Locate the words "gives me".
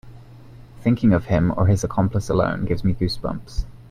2.65-2.93